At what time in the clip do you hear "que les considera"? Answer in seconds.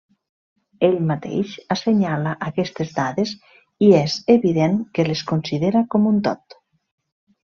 4.99-5.83